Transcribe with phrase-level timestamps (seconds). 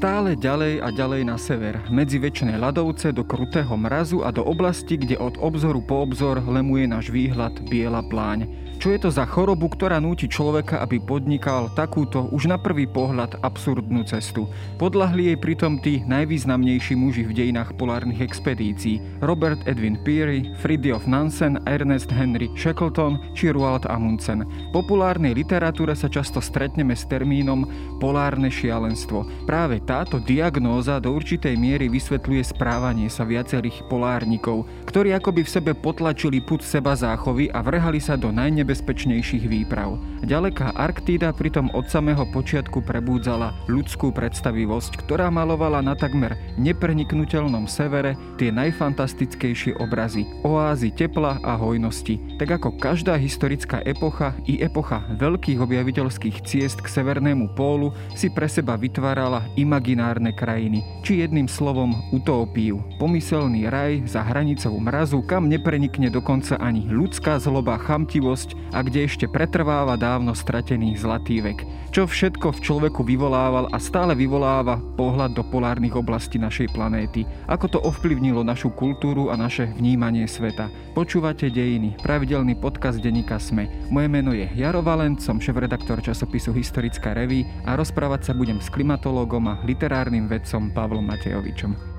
[0.00, 4.96] Stále ďalej a ďalej na sever, medzi väčšie ľadovce do krutého mrazu a do oblasti,
[4.96, 8.48] kde od obzoru po obzor lemuje náš výhľad biela pláň.
[8.80, 13.36] Čo je to za chorobu, ktorá núti človeka, aby podnikal takúto už na prvý pohľad
[13.44, 14.48] absurdnú cestu?
[14.80, 19.20] Podľahli jej pritom tí najvýznamnejší muži v dejinách polárnych expedícií.
[19.20, 24.48] Robert Edwin Peary, Fridtjof Nansen, Ernest Henry Shackleton či Roald Amundsen.
[24.48, 27.68] V populárnej literatúre sa často stretneme s termínom
[28.00, 29.44] polárne šialenstvo.
[29.44, 35.72] Práve táto diagnóza do určitej miery vysvetľuje správanie sa viacerých polárnikov, ktorí akoby v sebe
[35.74, 39.98] potlačili put seba záchovy a vrhali sa do najnebe najnebezpečnejších výprav.
[40.20, 48.14] Ďaleká Arktída pritom od samého počiatku prebúdzala ľudskú predstavivosť, ktorá malovala na takmer nepreniknutelnom severe
[48.36, 52.38] tie najfantastickejšie obrazy, oázy tepla a hojnosti.
[52.38, 58.46] Tak ako každá historická epocha i epocha veľkých objaviteľských ciest k severnému pólu si pre
[58.46, 59.48] seba vytvárala
[59.80, 66.84] imaginárne krajiny, či jedným slovom utópiu, pomyselný raj za hranicou mrazu, kam neprenikne dokonca ani
[66.84, 71.64] ľudská zloba, chamtivosť a kde ešte pretrváva dávno stratený zlatý vek.
[71.90, 77.24] Čo všetko v človeku vyvolával a stále vyvoláva pohľad do polárnych oblastí našej planéty.
[77.48, 80.70] Ako to ovplyvnilo našu kultúru a naše vnímanie sveta.
[80.94, 83.66] Počúvate Dejiny, pravidelný podcast denníka SME.
[83.90, 88.70] Moje meno je Jaro Valent, som šéf-redaktor časopisu Historická reví a rozprávať sa budem s
[88.70, 91.90] klimatológom a literárnym vedcom Pavlom Matejovičom.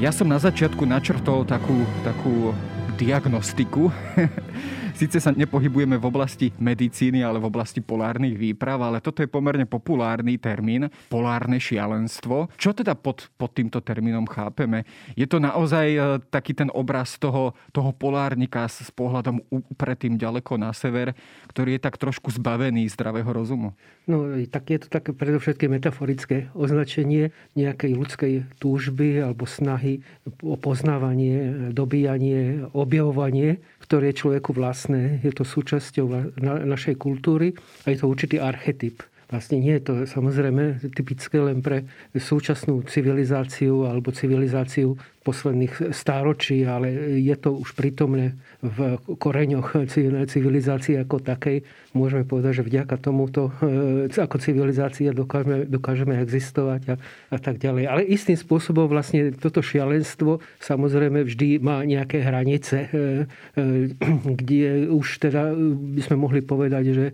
[0.00, 2.56] Ja som na začiatku načrtol takú, takú
[2.96, 3.92] diagnostiku
[5.00, 9.64] Sice sa nepohybujeme v oblasti medicíny, ale v oblasti polárnych výprav, ale toto je pomerne
[9.64, 12.52] populárny termín, polárne šialenstvo.
[12.60, 14.84] Čo teda pod, pod týmto termínom chápeme?
[15.16, 19.40] Je to naozaj e, taký ten obraz toho, toho polárnika s pohľadom
[19.80, 21.16] predtým ďaleko na sever,
[21.48, 23.72] ktorý je tak trošku zbavený zdravého rozumu?
[24.04, 30.04] No, tak je to také predovšetkým metaforické označenie nejakej ľudskej túžby alebo snahy
[30.44, 34.89] o poznávanie, dobíjanie, objavovanie ktoré je človeku vlastné.
[34.94, 39.02] Je to súčasťou našej kultúry a je to určitý archetyp.
[39.30, 41.86] Vlastne nie je to samozrejme typické len pre
[42.18, 49.86] súčasnú civilizáciu alebo civilizáciu posledných stáročí, ale je to už prítomné v koreňoch
[50.26, 51.62] civilizácie ako takej.
[51.94, 56.94] Môžeme povedať, že vďaka tomuto e, ako civilizácia dokážeme, dokážeme existovať a,
[57.30, 57.84] a tak ďalej.
[57.86, 63.94] Ale istým spôsobom vlastne toto šialenstvo samozrejme vždy má nejaké hranice, e, e,
[64.40, 65.54] kde už teda
[65.94, 67.06] by sme mohli povedať, že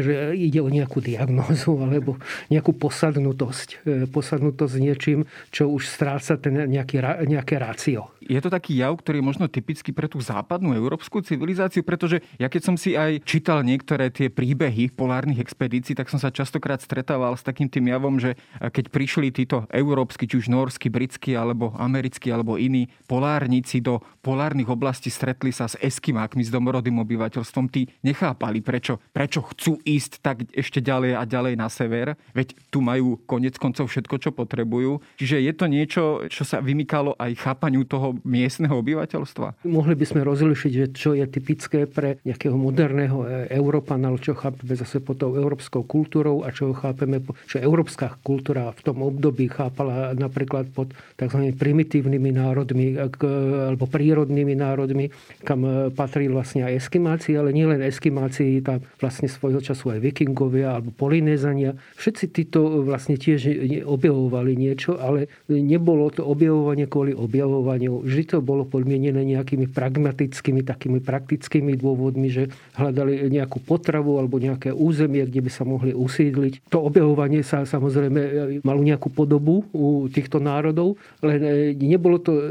[0.00, 2.16] že ide o nejakú diagnózu alebo
[2.48, 3.68] nejakú posadnutosť.
[3.84, 8.08] E, posadnutosť niečím, čo už stráca ten nejaký, nejaké rácio.
[8.22, 12.46] Je to taký jav, ktorý je možno typický pre tú západnú európsku civilizáciu, pretože ja
[12.46, 17.34] keď som si aj čítal niektoré tie príbehy polárnych expedícií, tak som sa častokrát stretával
[17.34, 22.30] s takým tým javom, že keď prišli títo európsky, či už norsky, britskí, alebo americkí,
[22.30, 28.62] alebo iní polárnici do polárnych oblastí, stretli sa s eskimákmi, s domorodým obyvateľstvom, tí nechápali,
[28.62, 33.58] prečo, prečo chcú ísť tak ešte ďalej a ďalej na sever, veď tu majú konec
[33.58, 35.02] koncov všetko, čo potrebujú.
[35.18, 39.66] Čiže je to niečo, čo sa vymykalo aj chápaniu toho miestneho obyvateľstva?
[39.66, 44.74] Mohli by sme rozlišiť, že čo je typické pre nejakého moderného e, Európana, čo chápeme
[44.76, 50.12] zase pod tou európskou kultúrou a čo chápeme, čo európska kultúra v tom období chápala
[50.12, 51.54] napríklad pod tzv.
[51.56, 55.08] primitívnymi národmi alebo prírodnými národmi,
[55.46, 60.74] kam e, patrí vlastne aj eskimáci, ale nielen eskimáci, tam vlastne svojho času aj vikingovia
[60.74, 61.78] alebo polinézania.
[61.94, 63.46] Všetci títo vlastne tiež
[63.86, 68.02] objavovali niečo, ale nebolo to objavovanie kvôli objavovaniu.
[68.02, 74.74] Vždy to bolo podmienené nejakými pragmatickými, takými praktickými dôvodmi, že hľadali nejakú potravu alebo nejaké
[74.74, 76.66] územie, kde by sa mohli usídliť.
[76.74, 78.20] To objavovanie sa samozrejme
[78.66, 82.42] malo nejakú podobu u týchto národov, len e, nebolo to, e,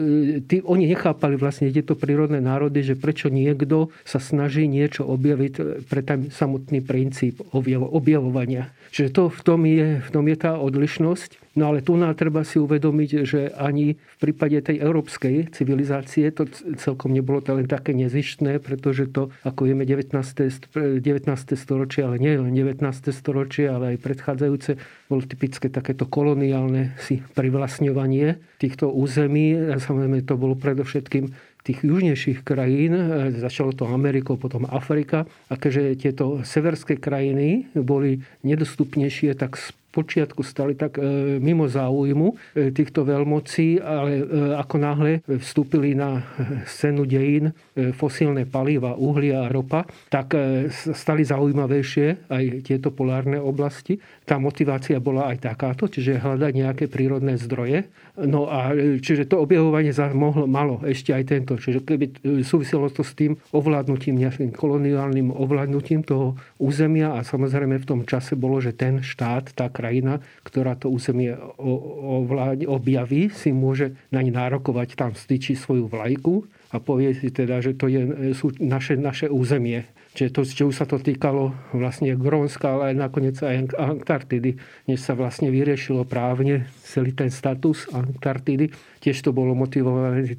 [0.45, 5.53] tí, oni nechápali vlastne tieto prírodné národy, že prečo niekto sa snaží niečo objaviť
[5.89, 7.41] pre ten samotný prírodu princíp
[7.89, 8.69] objavovania.
[8.93, 11.41] Čiže to v tom je, v tom je tá odlišnosť.
[11.57, 16.47] No ale tu nám treba si uvedomiť, že ani v prípade tej európskej civilizácie to
[16.79, 20.15] celkom nebolo to len také nezištné, pretože to, ako vieme, 19.
[20.15, 21.01] 19.
[21.59, 22.79] storočie, ale nie len 19.
[23.11, 24.71] storočie, ale aj predchádzajúce,
[25.11, 29.75] bolo typické takéto koloniálne si privlastňovanie týchto území.
[29.75, 32.93] Samozrejme to bolo predovšetkým tých južnejších krajín,
[33.37, 39.57] začalo to Amerikou, potom Afrika, a keďže tieto severské krajiny boli nedostupnejšie, tak
[39.91, 44.25] počiatku stali tak e, mimo záujmu e, týchto veľmocí, ale e,
[44.55, 46.23] ako náhle vstúpili na
[46.63, 47.51] scénu dejín
[47.99, 50.33] fosílne palíva, uhlia a ropa, tak
[50.71, 53.99] stali zaujímavejšie aj tieto polárne oblasti.
[54.23, 57.89] Tá motivácia bola aj takáto, čiže hľadať nejaké prírodné zdroje.
[58.21, 61.57] No a čiže to objavovanie mohlo, malo ešte aj tento.
[61.57, 62.05] Čiže keby
[62.45, 68.37] súviselo to s tým ovládnutím, nejakým koloniálnym ovládnutím toho územia a samozrejme v tom čase
[68.37, 71.33] bolo, že ten štát, tá krajina, ktorá to územie
[72.69, 77.89] objaví, si môže naň nárokovať, tam stýči svoju vlajku a povie si teda, že to
[77.89, 79.83] je, sú naše, naše územie.
[80.11, 84.59] Čiže to, či už sa to týkalo vlastne Grónska, ale aj nakoniec aj Antarktidy,
[84.91, 88.75] než sa vlastne vyriešilo právne celý ten status Antarktidy.
[89.01, 90.37] Tiež to bolo motivované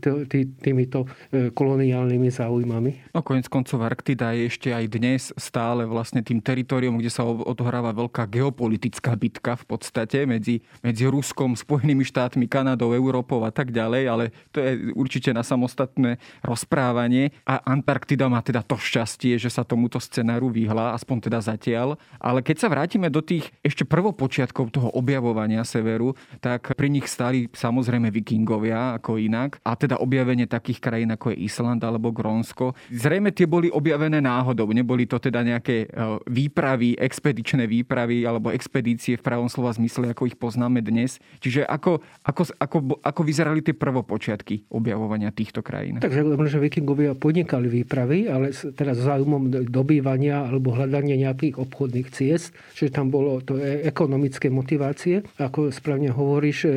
[0.62, 1.02] týmito
[1.34, 3.10] e, koloniálnymi záujmami.
[3.10, 7.90] No konec koncov Arktida je ešte aj dnes stále vlastne tým teritoriom, kde sa odohráva
[7.90, 14.02] veľká geopolitická bitka v podstate medzi, medzi Ruskom, Spojenými štátmi, Kanadou, Európou a tak ďalej,
[14.06, 14.24] ale
[14.54, 17.34] to je určite na samostatné rozprávanie.
[17.42, 21.98] A Antarktida má teda to šťastie, že sa tomuto scenáru vyhla, aspoň teda zatiaľ.
[22.22, 27.50] Ale keď sa vrátime do tých ešte prvopočiatkov toho objavovania severu, tak pri nich stali
[27.50, 29.58] samozrejme vikingovia ako inak.
[29.62, 32.76] A teda objavenie takých krajín ako je Island alebo Grónsko.
[32.92, 34.68] Zrejme tie boli objavené náhodou.
[34.70, 40.28] Neboli to teda nejaké e, výpravy, expedičné výpravy alebo expedície v pravom slova zmysle, ako
[40.28, 41.22] ich poznáme dnes.
[41.40, 46.02] Čiže ako, ako, ako, ako vyzerali tie prvopočiatky objavovania týchto krajín?
[46.02, 52.92] Takže že vikingovia podnikali výpravy, ale teda záujmom dobývania alebo hľadania nejakých obchodných ciest, že
[52.92, 56.70] tam bolo to ekonomické motivácie, ako správne hovoríš, e,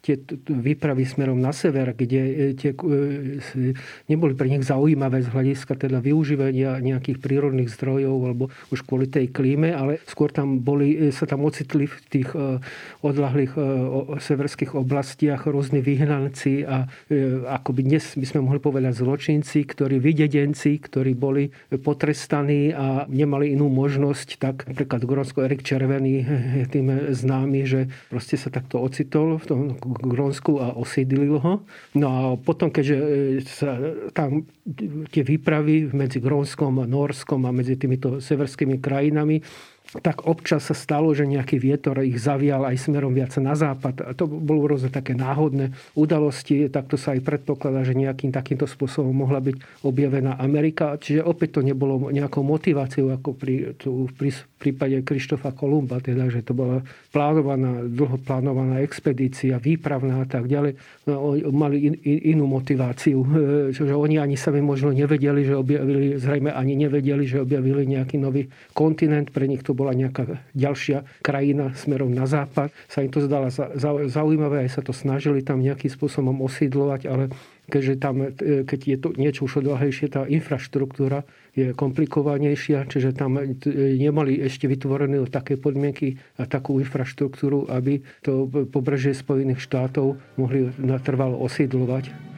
[0.00, 0.16] tie
[0.48, 3.74] výpravy smerom na sever, kde e, tie, e,
[4.06, 9.34] neboli pre nich zaujímavé z hľadiska teda využívania nejakých prírodných zdrojov alebo už kvôli tej
[9.34, 12.30] klíme, ale skôr tam boli, sa tam ocitli v tých
[13.02, 13.52] odlahlých
[14.20, 16.86] severských oblastiach rôzni vyhnanci a
[17.58, 23.68] by dnes by sme mohli povedať zločinci, ktorí vydedenci, ktorí boli potrestaní a nemali inú
[23.68, 26.24] možnosť, tak napríklad Grónsko Erik Červený
[26.64, 30.74] je tým známy, že proste sa takto ocitol v tom Grónsku a
[31.08, 31.64] osídlil ho.
[31.96, 33.80] No a potom, keďže e, sa
[34.12, 34.44] tam
[35.08, 39.40] tie výpravy medzi Grónskom a Norskom a medzi týmito severskými krajinami
[39.88, 44.04] tak občas sa stalo, že nejaký vietor ich zavial aj smerom viac na západ.
[44.04, 46.68] A to bolo rôzne také náhodné udalosti.
[46.68, 49.56] Takto sa aj predpokladá, že nejakým takýmto spôsobom mohla byť
[49.88, 51.00] objavená Amerika.
[51.00, 54.28] Čiže opäť to nebolo nejakou motiváciou ako pri, tu, pri
[54.60, 56.04] prípade Krištofa Kolumba.
[56.04, 60.76] Teda, že to bola plánovaná, dlho plánovaná expedícia, výpravná a tak ďalej.
[61.08, 63.24] No, mali in, in, inú motiváciu.
[63.78, 68.50] Že oni ani sami možno nevedeli, že objavili, zrejme ani nevedeli, že objavili nejaký nový
[68.74, 69.30] kontinent.
[69.30, 72.74] Pre nich to bola nejaká ďalšia krajina smerom na západ.
[72.90, 73.54] Sa im to zdala
[74.10, 77.30] zaujímavé, aj sa to snažili tam nejakým spôsobom osídlovať, ale
[77.70, 81.22] keďže tam, e, keď je to niečo už odlahlejšie, tá infraštruktúra
[81.54, 83.54] je komplikovanejšia, čiže tam e,
[83.94, 91.38] nemali ešte vytvorené také podmienky a takú infraštruktúru, aby to pobrežie Spojených štátov mohli natrvalo
[91.44, 92.37] osídlovať.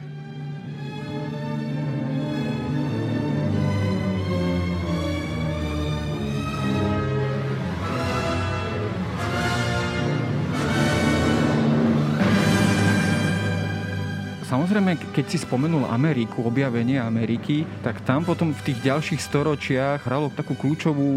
[14.51, 20.27] Samozrejme, keď si spomenul Ameriku, objavenie Ameriky, tak tam potom v tých ďalších storočiach hralo
[20.27, 21.07] takú kľúčovú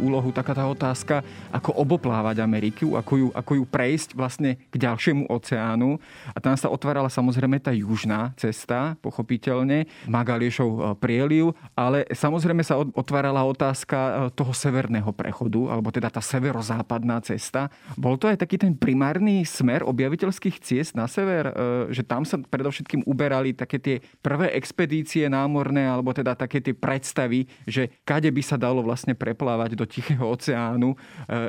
[0.00, 1.20] úlohu taká tá otázka,
[1.52, 6.00] ako oboplávať Ameriku, ako ju, ako ju prejsť vlastne k ďalšiemu oceánu.
[6.32, 12.80] A tam sa otvárala samozrejme tá južná cesta, pochopiteľne, Magaliešov e, prieliv, ale samozrejme sa
[12.80, 17.68] otvárala otázka e, toho severného prechodu, alebo teda tá severozápadná cesta.
[18.00, 22.40] Bol to aj taký ten primárny smer objaviteľských ciest na sever, e, že tam sa
[22.40, 28.30] predovšetkým predovšetkým uberali také tie prvé expedície námorné, alebo teda také tie predstavy, že kade
[28.30, 30.96] by sa dalo vlastne preplávať do Tichého oceánu e,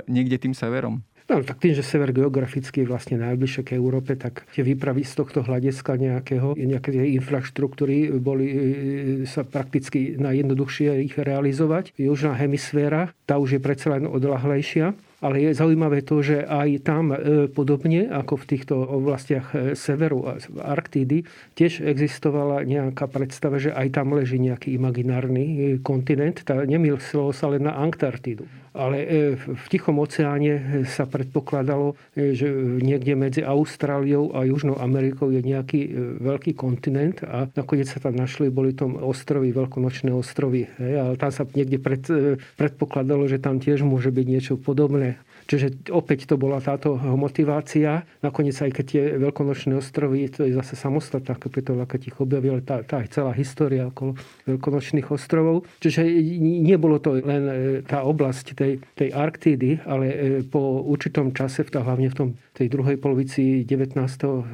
[0.10, 1.06] niekde tým severom.
[1.30, 5.14] No, tak tým, že sever geograficky je vlastne najbližšie k Európe, tak tie výpravy z
[5.16, 8.58] tohto hľadiska nejakého, nejaké infraštruktúry boli e,
[9.30, 11.94] sa prakticky najjednoduchšie ich realizovať.
[12.02, 17.14] Južná hemisféra, tá už je predsa len odlahlejšia ale je zaujímavé to, že aj tam
[17.14, 21.24] e, podobne ako v týchto oblastiach e, severu a Arktídy
[21.54, 26.42] tiež existovala nejaká predstava, že aj tam leží nejaký imaginárny e, kontinent.
[26.42, 28.50] Tá nemyslelo sa len na Antarktídu.
[28.72, 28.98] Ale
[29.44, 32.48] v Tichom oceáne sa predpokladalo, že
[32.80, 35.92] niekde medzi Austráliou a Južnou Amerikou je nejaký
[36.24, 40.72] veľký kontinent a nakoniec sa tam našli, boli tom ostrovy, veľkonočné ostrovy.
[40.80, 42.00] Ale tam sa niekde pred,
[42.56, 45.20] predpokladalo, že tam tiež môže byť niečo podobné.
[45.52, 48.08] Čiže opäť to bola táto motivácia.
[48.24, 52.80] Nakoniec aj keď tie veľkonočné ostrovy, to je zase samostatná kapitola, keď ich objavili, tá,
[52.88, 54.16] tá celá história okolo
[54.48, 55.68] veľkonočných ostrovov.
[55.84, 56.08] Čiže
[56.40, 60.18] nebolo to len e, tá oblasť tej, tej Arktídy, ale e,
[60.48, 64.00] po určitom čase, hlavne v tom, tej druhej polovici 19.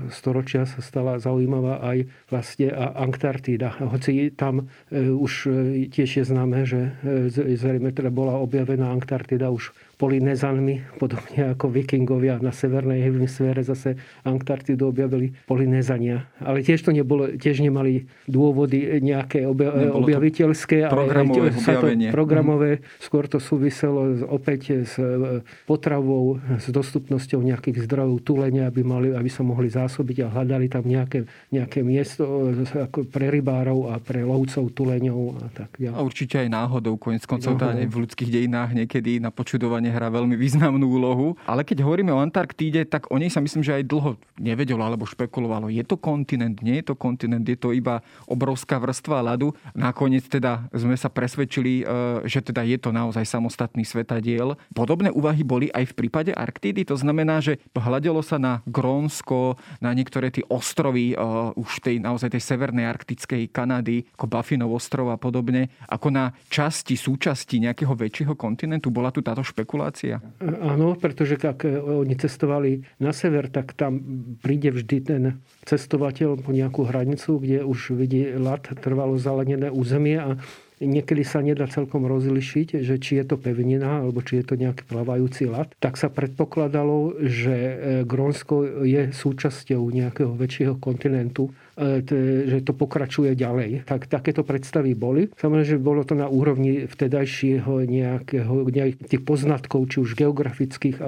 [0.09, 3.77] storočia sa stala zaujímavá aj vlastne Antarktída.
[3.85, 5.45] Hoci tam e, už
[5.93, 6.97] tiež je známe, že
[7.29, 14.93] zrejme teda bola objavená Antarktida už Polinezanmi, podobne ako vikingovia na severnej hemisfére zase Antarktidu
[14.93, 16.29] objavili Polinezania.
[16.37, 22.71] Ale tiež to nebolo, tiež nemali dôvody nejaké obja- objaviteľské, programové ale sa to programové,
[23.01, 29.29] skôr to súviselo opäť s e, potravou, s dostupnosťou nejakých zdrojov tulenia, aby, mali, aby
[29.33, 34.21] sa mohli zásobiť a hľadali tam nejaké, nejaké miesto e, ako pre rybárov a pre
[34.21, 35.97] lovcov tuleňov a tak ďalej.
[35.97, 40.35] A určite aj náhodou, konec koncov v ľudských dejinách niekedy na počudovanie momentálne hrá veľmi
[40.35, 41.27] významnú úlohu.
[41.47, 45.07] Ale keď hovoríme o Antarktíde, tak o nej sa myslím, že aj dlho nevedelo alebo
[45.07, 45.71] špekulovalo.
[45.71, 49.55] Je to kontinent, nie je to kontinent, je to iba obrovská vrstva ľadu.
[49.73, 51.83] Nakoniec teda sme sa presvedčili, e,
[52.27, 54.59] že teda je to naozaj samostatný svetadiel.
[54.75, 56.83] Podobné úvahy boli aj v prípade Arktídy.
[56.91, 61.15] To znamená, že hľadelo sa na Grónsko, na niektoré tie ostrovy e,
[61.55, 66.99] už tej naozaj tej severnej arktickej Kanady, ako Buffinov ostrov a podobne, ako na časti,
[66.99, 68.89] súčasti nejakého väčšieho kontinentu.
[68.91, 70.19] Bola tu táto špekulácia špekulácia?
[70.41, 74.01] Áno, pretože ak oni cestovali na sever, tak tam
[74.41, 75.23] príde vždy ten
[75.69, 80.41] cestovateľ po nejakú hranicu, kde už vidí lat trvalo zalenené územie a
[80.81, 84.85] niekedy sa nedá celkom rozlišiť, že či je to pevnina alebo či je to nejaký
[84.85, 87.73] plavajúci lat, tak sa predpokladalo, že e,
[88.05, 92.05] Grónsko je súčasťou nejakého väčšieho kontinentu, e,
[92.45, 93.89] že to pokračuje ďalej.
[93.89, 95.33] Tak, takéto predstavy boli.
[95.33, 101.03] Samozrejme, že bolo to na úrovni vtedajšieho nejakého, nejakých tých poznatkov, či už geografických e,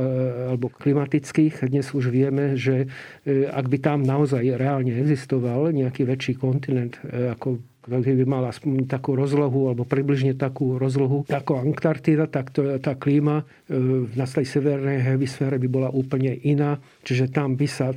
[0.53, 1.69] alebo klimatických.
[1.69, 2.89] Dnes už vieme, že
[3.29, 9.74] ak by tam naozaj reálne existoval nejaký väčší kontinent, ako by mala aspoň takú rozlohu,
[9.74, 13.75] alebo približne takú rozlohu ako Antarktida, tak to, tá klíma e,
[14.13, 16.77] na tej severnej hemisfére by bola úplne iná.
[17.01, 17.89] Čiže tam by sa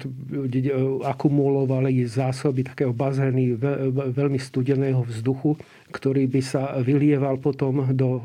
[1.05, 3.55] akumulovali zásoby takého bazény
[4.17, 5.55] veľmi studeného vzduchu,
[5.93, 8.25] ktorý by sa vylieval potom do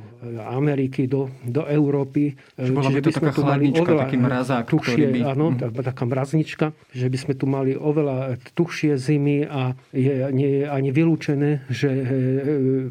[0.49, 2.33] Ameriky, do, do Európy.
[2.57, 4.65] Čiže bola by to taká chladnička, taký mrazák.
[4.65, 5.19] Tuchšie, by...
[5.29, 5.77] Áno, mm.
[5.77, 10.89] taká mraznička, že by sme tu mali oveľa tuchšie zimy a je, nie je ani
[10.89, 12.03] vylúčené, že e,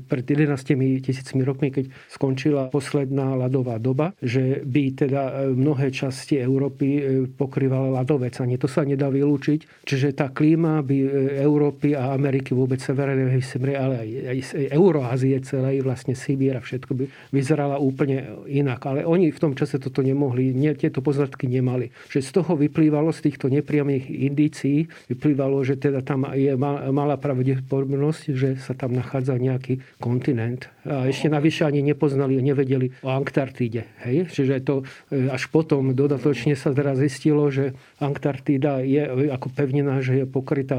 [0.07, 6.39] pred 11 tisícmi rokmi, keď skončila posledná ľadová doba, že by teda e, mnohé časti
[6.39, 8.39] Európy e, pokrývala ľadovec.
[8.39, 9.83] Ani to sa nedá vylúčiť.
[9.83, 10.97] Čiže tá klíma by
[11.43, 13.43] Európy a Ameriky vôbec severnej
[13.77, 14.39] ale aj, aj
[14.71, 18.83] Euroázie celej, vlastne Sibír a všetko by vyzerala úplne inak.
[18.87, 21.93] Ale oni v tom čase toto nemohli, nie, tieto poznatky nemali.
[22.09, 26.57] Že z toho vyplývalo, z týchto nepriamých indícií, vyplývalo, že teda tam je
[26.91, 30.73] malá pravdepodobnosť, že sa tam nachádza nejaký kontinent.
[30.87, 33.85] A ešte navyše ani nepoznali, nevedeli o Antarktíde.
[34.07, 34.31] Hej?
[34.33, 34.75] Čiže to
[35.11, 40.79] e, až potom dodatočne sa teraz zistilo, že Antarktída je ako pevnená, že je pokrytá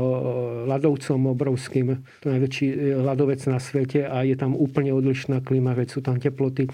[0.65, 2.01] ľadovcom obrovským.
[2.23, 6.17] To najväčší e, ľadovec na svete a je tam úplne odlišná klíma, veď sú tam
[6.17, 6.71] teploty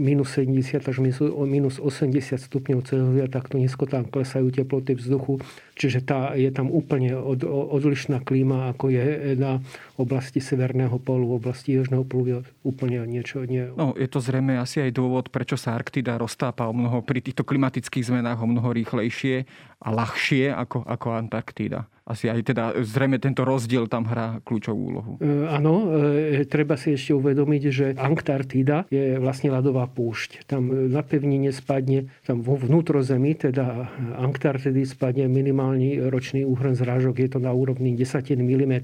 [0.00, 0.96] minus 70 až
[1.44, 5.42] minus 80 stupňov Celzia, takto nízko tam klesajú teploty vzduchu.
[5.74, 9.58] Čiže tá, je tam úplne od, odlišná klíma, ako je na
[9.98, 13.42] oblasti Severného polu, v oblasti Južného polu je úplne niečo.
[13.44, 13.74] Nie...
[13.74, 17.42] No, je to zrejme asi aj dôvod, prečo sa Arktida roztápa o mnoho, pri týchto
[17.42, 19.44] klimatických zmenách o mnoho rýchlejšie
[19.82, 25.12] a ľahšie ako, ako Antarktída asi aj teda zrejme tento rozdiel tam hrá kľúčovú úlohu.
[25.24, 30.44] E, áno, e, treba si ešte uvedomiť, že Antarktída je vlastne ľadová púšť.
[30.44, 33.88] Tam na pevnine spadne, tam vo vnútrozemí, teda
[34.20, 38.74] Antarktidy spadne minimálny ročný úhrn zrážok, je to na úrovni 10 mm.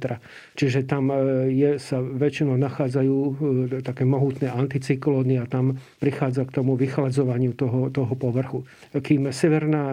[0.56, 3.32] Čiže tam e, je, sa väčšinou nachádzajú e,
[3.84, 8.64] také mohutné anticyklóny a tam prichádza k tomu vychladzovaniu toho, toho povrchu.
[8.96, 9.92] Kým severná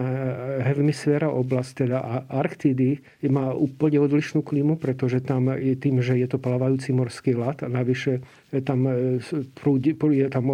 [0.64, 6.38] hemisféra oblasť, teda Arktidy, má úplne odlišnú klímu, pretože tam je tým, že je to
[6.38, 8.22] plavajúci morský ľad a navyše
[8.54, 9.18] je tam, e,
[9.58, 10.46] prúdi, je tam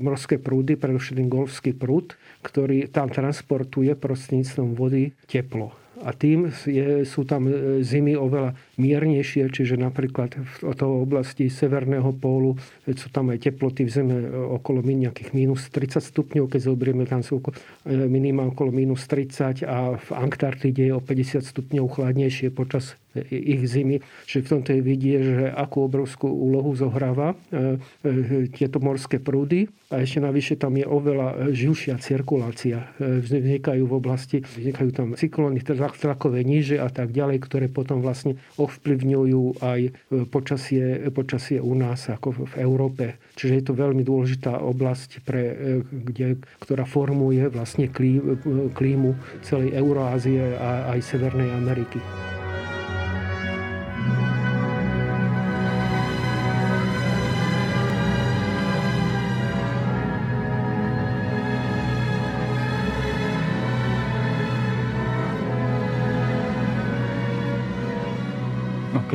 [0.00, 5.76] morské prúdy, predovšetkým golfský prúd, ktorý tam transportuje prostredníctvom vody teplo.
[6.06, 12.14] A tým je, sú tam e, zimy oveľa miernejšie, čiže napríklad v toho oblasti severného
[12.14, 12.54] pólu
[12.86, 17.42] sú tam aj teploty v zeme okolo nejakých minus 30 stupňov, keď zobrieme, tam sú
[17.88, 22.94] minimálne okolo minus 30 a v Antarktide je o 50 stupňov chladnejšie počas
[23.30, 24.02] ich zimy.
[24.26, 27.36] Čiže v tomto je vidieť, že akú obrovskú úlohu zohráva e,
[28.02, 29.70] e, tieto morské prúdy.
[29.86, 32.90] A ešte navyše tam je oveľa živšia cirkulácia.
[32.98, 38.36] E, vznikajú v oblasti, vznikajú tam cyklóny, tlakové níže a tak ďalej, ktoré potom vlastne
[38.58, 39.80] ovplyvňujú aj
[40.28, 43.04] počasie, počasie u nás ako v Európe.
[43.38, 45.42] Čiže je to veľmi dôležitá oblasť, pre,
[45.84, 47.88] kde, ktorá formuje vlastne
[48.72, 49.10] klímu
[49.42, 51.98] celej Euroázie a aj Severnej Ameriky.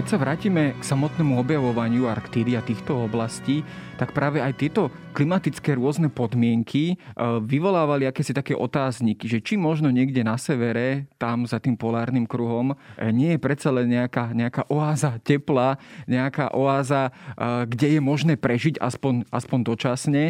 [0.01, 3.61] Keď sa vrátime k samotnému objavovaniu Arktídy a týchto oblastí,
[4.01, 9.91] tak práve aj tieto klimatické rôzne podmienky e, vyvolávali akési také otázniky, že či možno
[9.91, 12.75] niekde na severe, tam za tým polárnym kruhom, e,
[13.11, 15.75] nie je predsa len nejaká, nejaká oáza tepla,
[16.07, 20.23] nejaká oáza, e, kde je možné prežiť aspoň, aspoň dočasne.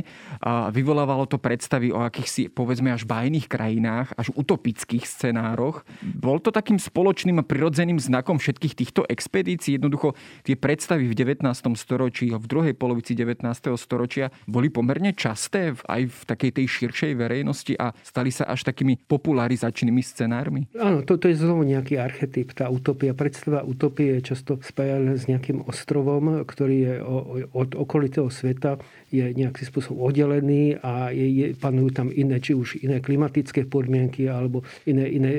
[0.73, 5.85] Vyvolávalo to predstavy o akýchsi, povedzme, až bajných krajinách, až utopických scenároch.
[6.01, 9.77] Bol to takým spoločným a prirodzeným znakom všetkých týchto expedícií.
[9.77, 11.45] Jednoducho tie predstavy v 19.
[11.77, 13.45] storočí, v druhej polovici 19.
[13.77, 18.97] storočia boli pomerne časté aj v takej tej širšej verejnosti a stali sa až takými
[19.05, 20.71] popularizačnými scenármi?
[20.79, 23.11] Áno, toto je znovu nejaký archetyp, tá utopia.
[23.11, 26.93] Predstava utopie je často spájaná s nejakým ostrovom, ktorý je
[27.51, 28.79] od okolitého sveta
[29.11, 34.31] je nejakým spôsobom oddelený a je, je, panujú tam iné, či už iné klimatické podmienky
[34.31, 35.31] alebo iné, iné,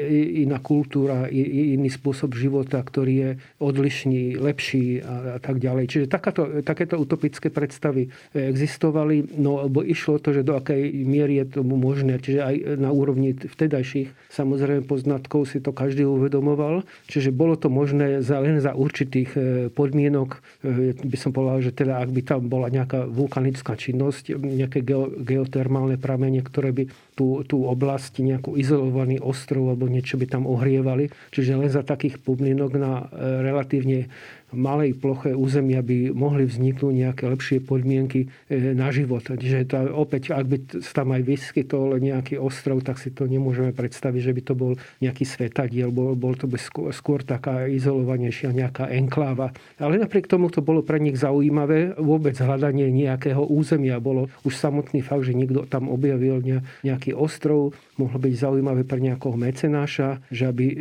[0.45, 5.85] iná kultúra, iný spôsob života, ktorý je odlišný, lepší a, a tak ďalej.
[5.89, 11.63] Čiže takáto, takéto utopické predstavy existovali, no bo išlo to, že do akej miery je
[11.63, 12.21] tomu možné.
[12.21, 16.85] Čiže aj na úrovni vtedajších samozrejme poznatkov si to každý uvedomoval.
[17.09, 19.41] Čiže bolo to možné za, len za určitých e,
[19.73, 20.43] podmienok.
[20.67, 24.83] E, by som povedal, že teda ak by tam bola nejaká vulkanická geologická činnosť, nejaké
[25.23, 31.15] geotermálne pramene, ktoré by tú, tú oblasť, nejakú izolovaný ostrov alebo niečo by tam ohrievali.
[31.31, 33.05] Čiže len za takých podmienok na e,
[33.47, 34.11] relatívne
[34.53, 39.25] malej ploche územia by mohli vzniknúť nejaké lepšie podmienky e, na život.
[39.25, 44.21] Takže to, opäť, ak by tam aj vyskytol nejaký ostrov, tak si to nemôžeme predstaviť,
[44.21, 48.93] že by to bol nejaký svetadiel, bol, bol to by skôr, skôr taká izolovanejšia nejaká
[48.93, 49.57] enkláva.
[49.81, 51.97] Ale napriek tomu to bolo pre nich zaujímavé.
[51.97, 56.45] Vôbec hľadanie nejakého územia bolo už samotný fakt, že niekto tam objavil
[56.85, 60.77] nejaký ostrov, mohlo byť zaujímavé pre nejakého mecenáša, že aby e,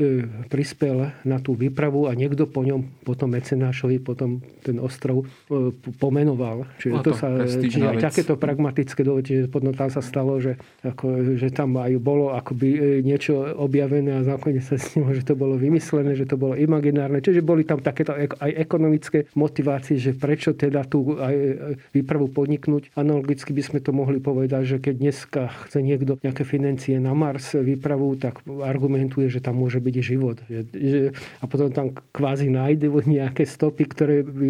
[0.51, 5.69] prispel na tú výpravu a niekto po ňom potom mecenáša Mikulášovi potom ten ostrov e,
[6.01, 6.65] pomenoval.
[6.81, 10.57] Čiže to, to sa, čiže aj takéto pragmatické dôvody, čiže potom tam sa stalo, že,
[10.81, 15.21] ako, že tam aj bolo akoby e, niečo objavené a nakoniec sa s ním, že
[15.21, 17.21] to bolo vymyslené, že to bolo imaginárne.
[17.21, 21.53] Čiže boli tam takéto aj ekonomické motivácie, že prečo teda tú aj e,
[21.93, 22.97] výpravu podniknúť.
[22.97, 27.53] Analogicky by sme to mohli povedať, že keď dneska chce niekto nejaké financie na Mars
[27.53, 30.41] výpravu, tak argumentuje, že tam môže byť život.
[30.49, 30.99] Že, že,
[31.37, 34.47] a potom tam kvázi nájde nejaké stopy, ktoré by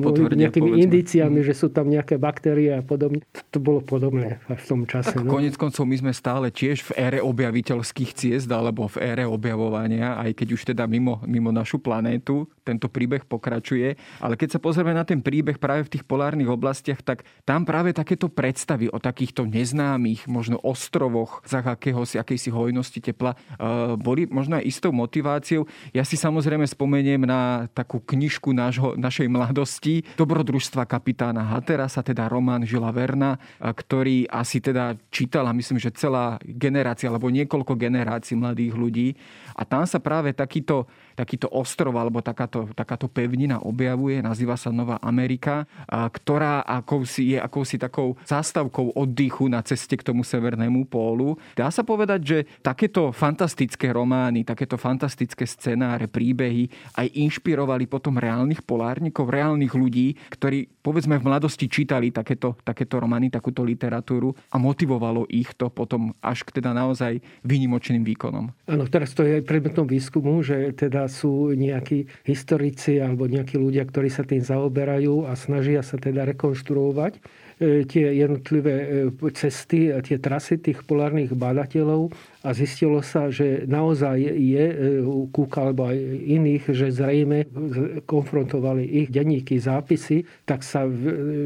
[0.00, 0.84] mohli nejakými povedzme.
[0.88, 3.20] indiciami, že sú tam nejaké baktérie a podobne.
[3.52, 5.12] To bolo podobné v tom čase.
[5.12, 5.36] Tak, no?
[5.36, 10.32] Konec koncov my sme stále tiež v ére objaviteľských ciest alebo v ére objavovania, aj
[10.40, 14.00] keď už teda mimo, mimo našu planétu tento príbeh pokračuje.
[14.24, 17.92] Ale keď sa pozrieme na ten príbeh práve v tých polárnych oblastiach, tak tam práve
[17.92, 24.56] takéto predstavy o takýchto neznámych, možno ostrovoch za akéhosi, akejsi hojnosti tepla, eh, boli možno
[24.58, 25.68] aj istou motiváciou.
[25.92, 32.30] Ja si samozrejme spomeniem na takú knižku nášho, našej mladosti Dobrodružstva kapitána Hatera sa teda
[32.30, 38.72] román Žila Verna, ktorý asi teda čítala, myslím, že celá generácia alebo niekoľko generácií mladých
[38.78, 39.08] ľudí.
[39.54, 44.98] A tam sa práve takýto takýto ostrov alebo takáto, takáto pevnina objavuje, nazýva sa Nová
[45.00, 51.38] Amerika, ktorá akousi, je akousi takou zástavkou oddychu na ceste k tomu severnému pólu.
[51.54, 58.66] Dá sa povedať, že takéto fantastické romány, takéto fantastické scenáre, príbehy aj inšpirovali potom reálnych
[58.66, 65.30] polárnikov, reálnych ľudí, ktorí povedzme v mladosti čítali takéto, takéto romány, takúto literatúru a motivovalo
[65.30, 68.50] ich to potom až k teda naozaj výnimočným výkonom.
[68.66, 74.08] Áno, teraz to je predmetom výskumu, že teda sú nejakí historici alebo nejakí ľudia, ktorí
[74.10, 77.20] sa tým zaoberajú a snažia sa teda rekonštruovať
[77.88, 82.12] tie jednotlivé cesty a tie trasy tých polárnych badateľov
[82.44, 84.66] a zistilo sa, že naozaj je
[85.00, 85.96] u Kúka alebo aj
[86.28, 87.48] iných, že zrejme
[88.04, 90.84] konfrontovali ich denníky, zápisy, tak sa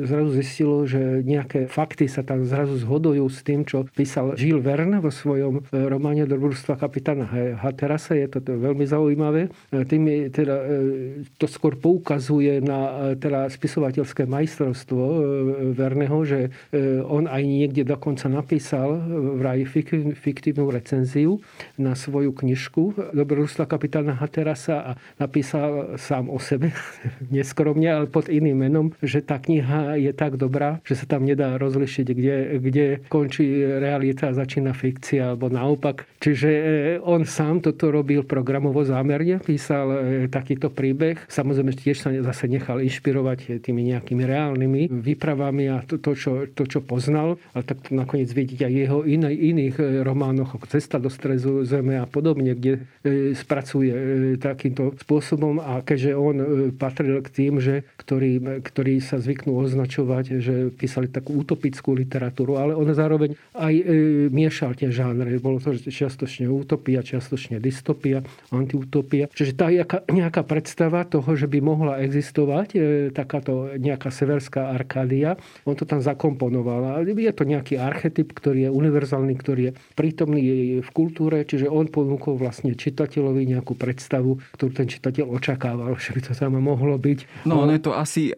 [0.04, 4.98] zrazu zistilo, že nejaké fakty sa tam zrazu zhodujú s tým, čo písal Gilles Verne
[4.98, 7.30] vo svojom románe Dobrodružstva kapitána
[7.62, 8.18] Hatterasa.
[8.18, 9.54] Je to veľmi zaujímavé.
[9.70, 10.66] Tým teda,
[11.38, 15.02] to skôr poukazuje na teda spisovateľské majstrovstvo
[16.08, 16.40] Verneho, že
[17.04, 18.96] on aj niekde dokonca napísal
[19.36, 19.68] vraj
[20.16, 21.44] fiktívnu recenziu
[21.76, 24.90] na svoju knižku Dobrodružstva kapitána Haterasa a
[25.20, 26.72] napísal sám o sebe,
[27.34, 31.60] neskromne, ale pod iným menom, že tá kniha je tak dobrá, že sa tam nedá
[31.60, 36.08] rozlišiť, kde, kde končí realita a začína fikcia, alebo naopak.
[36.24, 36.62] Čiže e,
[37.04, 39.98] on sám toto robil programovo zámerne, písal e,
[40.32, 41.28] takýto príbeh.
[41.28, 46.68] Samozrejme tiež sa zase nechal inšpirovať tými nejakými reálnymi výpravami a to, to, čo, to
[46.68, 47.40] čo poznal.
[47.56, 51.96] Ale tak nakoniec vidieť aj jeho inej, iných e, románoch, ako cesta do strezu Zeme
[51.96, 54.02] a podobne, kde e, spracuje e,
[54.36, 56.36] takýmto spôsobom a keďže on
[56.76, 62.76] patril k tým, že, ktorí, ktorí sa zvyknú označovať, že písali takú utopickú literatúru, ale
[62.76, 63.74] on zároveň aj
[64.28, 65.38] miešal tie žánre.
[65.38, 69.30] Bolo to čiastočne utopia, čiastočne dystopia, antiutopia.
[69.30, 69.70] Čiže tá
[70.10, 72.74] nejaká predstava toho, že by mohla existovať
[73.14, 77.06] takáto nejaká severská Arkádia, on to tam zakomponoval.
[77.06, 80.42] Je to nejaký archetyp, ktorý je univerzálny, ktorý je prítomný
[80.82, 86.20] v kultúre, čiže on ponúkol vlastne čitateľovi nejakú predstavu, ktorú ten čitateľ očakával, že by
[86.26, 87.46] to tam mohlo byť.
[87.46, 88.34] No, on je to asi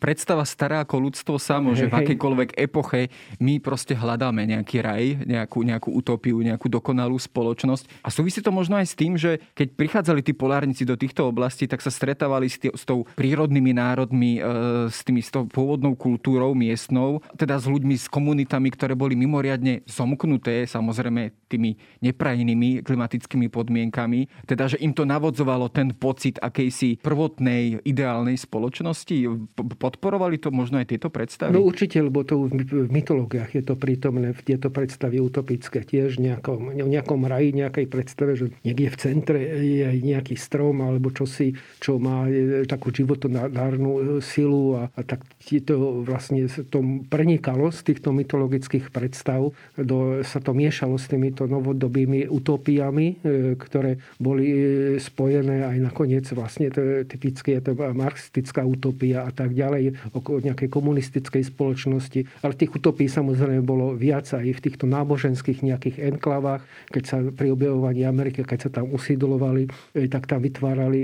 [0.00, 5.60] predstava stará ako ľudstvo samo, že v akejkoľvek epoche my proste hľadáme nejaký raj, nejakú,
[5.66, 8.00] nejakú utopiu, nejakú dokonalú spoločnosť.
[8.00, 11.68] A súvisí to možno aj s tým, že keď prichádzali tí polárnici do týchto oblastí,
[11.68, 15.98] tak sa stretávali s, tý, s tou prírodnými národmi, e, s, tými, s tou pôvodnou
[15.98, 21.74] kultúrou miestnou, teda s ľuďmi, s komunitami, ktoré boli mimoriadne zomknuté, samozrejme tými
[22.06, 24.46] neprajnými klimatickými podmienkami.
[24.46, 29.26] Teda, že im to navodzovalo ten pocit akejsi prvotnej ideálnej spoločnosti.
[29.58, 31.58] Podporovali to možno aj tieto predstavy?
[31.58, 36.78] No určite, lebo to v mytológiách je to prítomné v tieto predstavy utopické tiež nejakom,
[36.78, 42.30] nejakom raji, nejakej predstave, že niekde v centre je nejaký strom alebo čosi, čo má
[42.70, 45.26] takú životonárnu silu a, a tak
[45.64, 52.28] to vlastne to prenikalo z týchto mytologických predstav, do, sa to miešalo s týmito novodobými
[52.28, 53.14] utopiami, e,
[53.56, 54.58] ktoré boli e,
[55.00, 61.42] spojené aj nakoniec vlastne to je to marxistická utopia a tak ďalej, okolo nejakej komunistickej
[61.48, 62.44] spoločnosti.
[62.44, 67.56] Ale tých utopí samozrejme bolo viac aj v týchto náboženských nejakých enklavách, keď sa pri
[67.56, 71.00] objavovaní Ameriky, keď sa tam usídlovali, e, tak tam vytvárali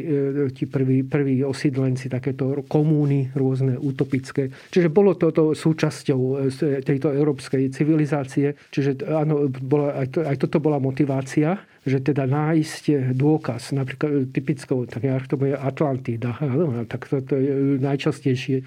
[0.53, 4.53] ti prví, prví osídlenci takéto komúny rôzne utopické.
[4.70, 6.51] Čiže bolo toto súčasťou
[6.83, 8.59] tejto európskej civilizácie.
[8.75, 14.88] Čiže áno, bola aj, to, aj toto bola motivácia že teda nájsť dôkaz, napríklad typickou,
[14.88, 18.64] tak ja to bude Atlantida, no, tak to, to je najčastejšie e,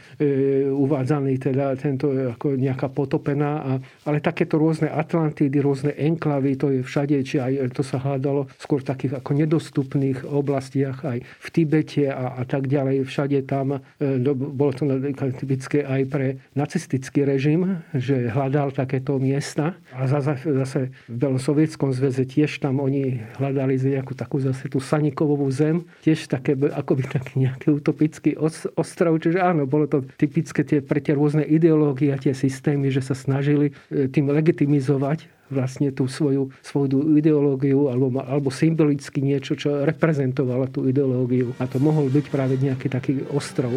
[0.70, 3.72] uvádzaný teda tento ako nejaká potopená, a,
[4.06, 8.86] ale takéto rôzne Atlantidy, rôzne enklavy, to je všade, či aj to sa hľadalo skôr
[8.86, 14.20] v takých ako nedostupných oblastiach, aj v Tibete a, a tak ďalej, všade tam, e,
[14.38, 14.86] bolo to
[15.42, 19.74] typické aj pre nacistický režim, že hľadal takéto miesta.
[19.96, 23.07] A zase, zase v Sovietskom zväze tiež tam oni
[23.40, 28.32] hľadali nejakú takú zase tú Sanikovovú zem, tiež také, akoby taký nejaký utopický
[28.76, 29.14] ostrov.
[29.22, 33.16] Čiže áno, bolo to typické tie, pre tie rôzne ideológie a tie systémy, že sa
[33.16, 40.68] snažili e, tým legitimizovať vlastne tú svoju, svoju ideológiu alebo, alebo symbolicky niečo, čo reprezentovalo
[40.68, 41.56] tú ideológiu.
[41.60, 43.72] A to mohol byť práve nejaký taký ostrov.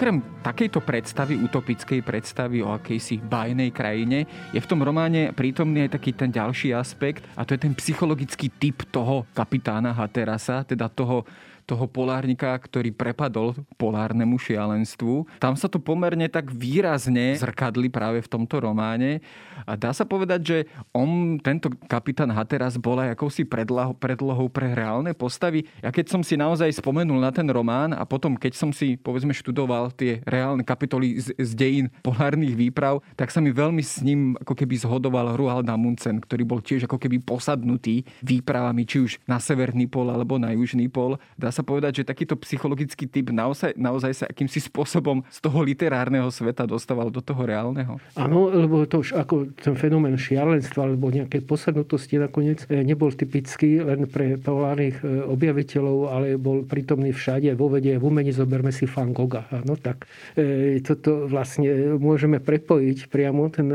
[0.00, 6.00] Okrem takejto predstavy, utopickej predstavy o akejsi bajnej krajine, je v tom románe prítomný aj
[6.00, 11.28] taký ten ďalší aspekt a to je ten psychologický typ toho kapitána Haterasa, teda toho
[11.68, 15.38] toho polárnika, ktorý prepadol polárnemu šialenstvu.
[15.38, 19.22] Tam sa to pomerne tak výrazne zrkadli práve v tomto románe.
[19.64, 20.58] A dá sa povedať, že
[20.92, 25.66] on, tento kapitán Hateras, bol aj akousi predlohou, pre reálne postavy.
[25.84, 29.36] Ja keď som si naozaj spomenul na ten román a potom, keď som si, povedzme,
[29.36, 34.34] študoval tie reálne kapitoly z, z dejín polárnych výprav, tak sa mi veľmi s ním
[34.40, 39.38] ako keby zhodoval Ruald Amundsen, ktorý bol tiež ako keby posadnutý výpravami, či už na
[39.38, 41.20] severný pol alebo na južný pol.
[41.36, 46.28] Dá sa povedať, že takýto psychologický typ naozaj, naozaj sa akýmsi spôsobom z toho literárneho
[46.30, 47.98] sveta dostával do toho reálneho?
[48.16, 53.82] Áno, lebo to už ako ten fenomén šialenstva alebo nejakej posadnutosti nakoniec e, nebol typický
[53.82, 58.86] len pre polárnych e, objaviteľov, ale bol prítomný všade, vo vede, v umení, zoberme si
[58.86, 59.46] Van Gogha.
[59.66, 60.06] No tak
[60.38, 63.66] e, toto vlastne môžeme prepojiť priamo ten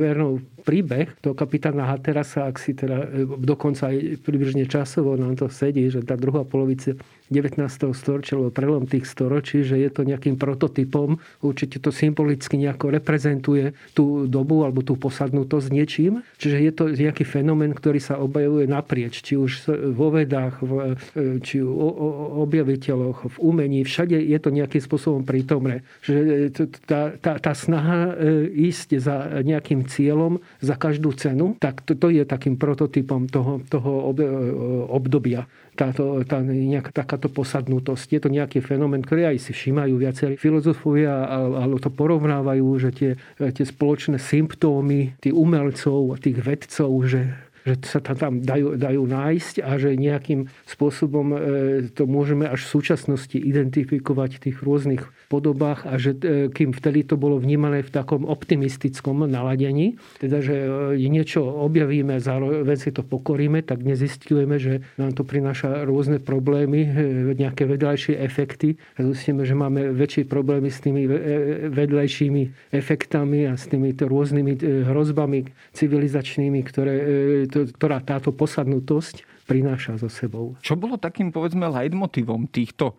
[0.00, 5.86] vernou príbeh toho kapitána Haterasa, ak si teda dokonca aj približne časovo nám to sedí,
[5.88, 7.60] že tá druhá polovica 19.
[7.92, 13.76] storočia, alebo prelom tých storočí, že je to nejakým prototypom, určite to symbolicky nejako reprezentuje
[13.92, 16.24] tú dobu alebo tú posadnutosť niečím.
[16.40, 20.96] Čiže je to nejaký fenomén, ktorý sa objavuje naprieč, či už vo vedách, v,
[21.44, 21.88] či o,
[22.48, 25.84] objaviteľoch, v umení, všade je to nejakým spôsobom prítomné.
[26.00, 26.16] Že
[26.88, 32.10] tá, tá, tá snaha e, ísť za nejakým cieľom, za každú cenu, tak to, to
[32.10, 34.10] je takým prototypom toho, toho
[34.90, 35.46] obdobia
[35.78, 38.06] táto, tá, nejaká takáto posadnutosť.
[38.10, 43.10] Je to nejaký fenomén, ktorý aj si všímajú viacerí filozofovia, ale to porovnávajú, že tie,
[43.38, 47.30] tie spoločné symptómy tých umelcov, tých vedcov, že
[47.68, 51.36] že sa tam dajú, dajú nájsť a že nejakým spôsobom e,
[51.92, 57.04] to môžeme až v súčasnosti identifikovať v tých rôznych podobách a že e, kým vtedy
[57.04, 60.56] to bolo vnímané v takom optimistickom naladení, teda že
[60.96, 66.80] e, niečo objavíme, zároveň si to pokoríme, tak nezistujeme, že nám to prináša rôzne problémy,
[67.34, 68.76] nejaké vedľajšie efekty.
[68.96, 71.08] Zistíme, že máme väčšie problémy s tými
[71.72, 74.52] vedľajšími efektami a s tými rôznymi
[74.86, 76.94] hrozbami civilizačnými, ktoré
[77.48, 80.54] to, ktorá táto posadnutosť prináša so sebou.
[80.60, 82.94] Čo bolo takým, povedzme, leitmotivom týchto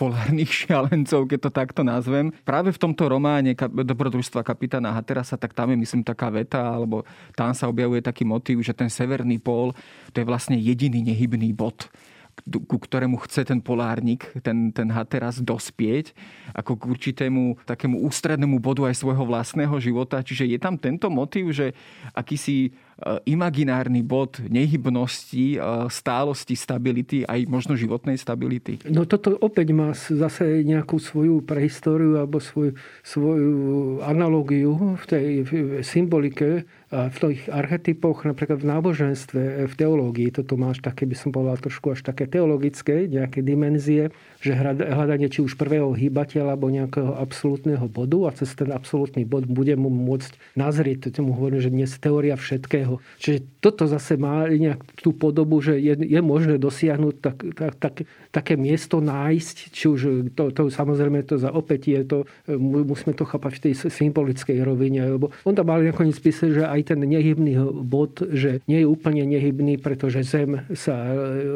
[0.00, 2.32] polárnych šialencov, keď to takto nazvem.
[2.48, 7.04] Práve v tomto románe dobrodružstva kapitána Haterasa, tak tam je myslím taká veta, alebo
[7.36, 9.76] tam sa objavuje taký motív, že ten severný pól
[10.16, 11.92] to je vlastne jediný nehybný bod
[12.48, 16.16] ku ktorému chce ten polárnik, ten, ten Hateras dospieť,
[16.56, 20.24] ako k určitému takému ústrednému bodu aj svojho vlastného života.
[20.24, 21.76] Čiže je tam tento motív, že
[22.16, 22.72] akýsi
[23.24, 28.80] imaginárny bod nehybnosti, eh, stálosti, stability, aj možno životnej stability?
[28.92, 33.60] No toto opäť má zase nejakú svoju prehistóriu alebo svoju, svoju
[34.04, 35.26] analogiu v tej
[35.80, 40.34] symbolike v tých archetypoch, napríklad v náboženstve, v teológii.
[40.34, 44.10] Toto máš také, by som povedal, trošku až také teologické, nejaké dimenzie,
[44.42, 49.46] že hľadanie či už prvého hýbateľa alebo nejakého absolútneho bodu a cez ten absolútny bod
[49.46, 52.98] bude mu môcť nazrieť, tomu hovorím, že dnes teória všetkého.
[53.22, 57.94] Čiže toto zase má nejak tú podobu, že je, je možné dosiahnuť tak, tak, tak,
[58.34, 60.00] také miesto nájsť, či už
[60.34, 62.26] to, to samozrejme to za opätie, to,
[62.58, 66.79] musíme to chápať v tej symbolickej rovine, lebo on tam mal nakoniec písať, že aj
[66.82, 71.10] ten nehybný bod, že nie je úplne nehybný, pretože Zem sa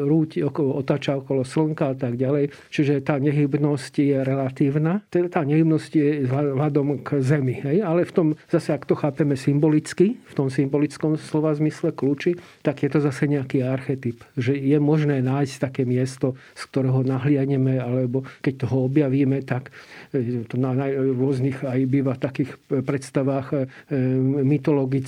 [0.05, 2.51] rúti okolo, otáča okolo Slnka a tak ďalej.
[2.69, 5.05] Čiže tá nehybnosť je relatívna.
[5.09, 7.61] Teda tá nehybnosť je vzhľadom k Zemi.
[7.61, 7.85] Hej?
[7.85, 12.83] Ale v tom, zase ak to chápeme symbolicky, v tom symbolickom slova zmysle kľúči, tak
[12.83, 14.21] je to zase nejaký archetyp.
[14.35, 19.71] Že je možné nájsť také miesto, z ktorého nahliadneme, alebo keď toho objavíme, tak
[20.11, 20.75] e, to na
[21.15, 23.57] rôznych aj býva takých predstavách e,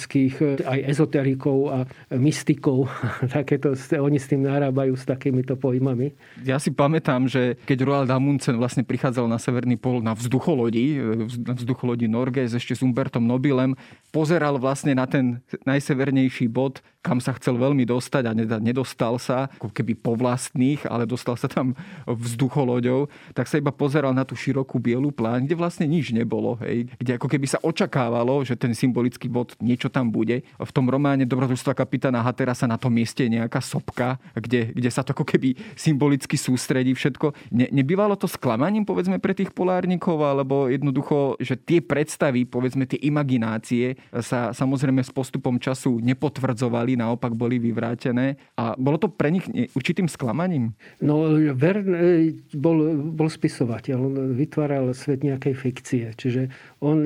[0.07, 1.79] mytologických, aj ezoterikov a
[2.15, 2.87] mystikov.
[3.35, 6.15] Takéto, oni s tým narábajú s takýmito pojmami.
[6.47, 10.99] Ja si pamätám, že keď Roald Amundsen vlastne prichádzal na Severný pol na vzducholodi,
[11.43, 13.75] na vzducholodi Norges ešte s Umbertom Nobilem,
[14.15, 19.47] pozeral vlastne na ten najsever najsevernejší bod, kam sa chcel veľmi dostať a nedostal sa,
[19.55, 21.71] ako keby po vlastných, ale dostal sa tam
[22.03, 26.59] vzducholoďou, tak sa iba pozeral na tú širokú bielu pláň, kde vlastne nič nebolo.
[26.59, 26.91] Hej.
[26.99, 30.45] Kde ako keby sa očakávalo, že ten symbolický bod niečo tam bude.
[30.61, 34.89] V tom románe Dobrodružstva kapitána Hatera sa na tom mieste je nejaká sopka, kde, kde
[34.93, 37.33] sa to ako keby symbolicky sústredí všetko.
[37.49, 43.01] Ne, nebývalo to sklamaním, povedzme, pre tých polárnikov, alebo jednoducho, že tie predstavy, povedzme, tie
[43.01, 48.37] imaginácie sa samozrejme s postupom času nepotvrdzovali, naopak boli vyvrátené.
[48.53, 50.77] A bolo to pre nich určitým sklamaním?
[51.01, 56.05] No, Vern e, bol, bol spisovateľ, on vytváral svet nejakej fikcie.
[56.13, 56.53] Čiže
[56.85, 57.01] on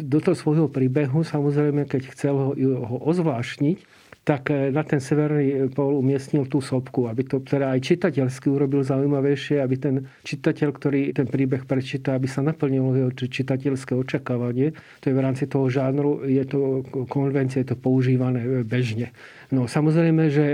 [0.00, 3.84] do toho svojho príbehu, samozrejme, keď chcel ho, ho ozvláštniť,
[4.24, 8.80] tak eh, na ten severný pol umiestnil tú sopku, aby to teda aj čitateľsky urobil
[8.80, 14.72] zaujímavejšie, aby ten čitateľ, ktorý ten príbeh prečíta, aby sa naplnilo jeho čitateľské očakávanie.
[15.04, 19.12] To je v rámci toho žánru, je to konvencia, je to používané bežne.
[19.52, 20.44] No samozrejme, že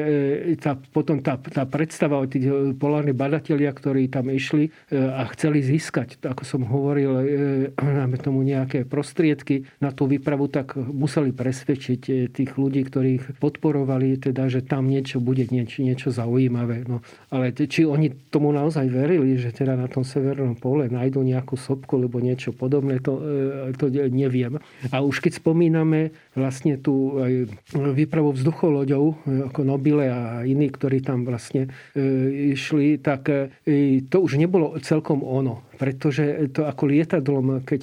[0.59, 6.19] tá, potom tá, tá predstava o tých polárnych badatelia, ktorí tam išli a chceli získať,
[6.25, 7.11] ako som hovoril,
[7.79, 14.51] máme tomu nejaké prostriedky na tú výpravu, tak museli presvedčiť tých ľudí, ktorých podporovali, teda,
[14.51, 16.89] že tam niečo bude, niečo, niečo zaujímavé.
[16.89, 21.55] No, ale či oni tomu naozaj verili, že teda na tom severnom pole nájdú nejakú
[21.55, 23.21] sopku alebo niečo podobné, to,
[23.77, 24.59] to neviem.
[24.91, 27.21] A už keď spomíname vlastne tú
[27.75, 28.33] výpravu
[28.91, 34.75] vzducholoďou, ako Nobile a iní, ktorí tam vlastne e, išli, tak e, to už nebolo
[34.83, 37.81] celkom ono pretože to ako lietadlom, keď,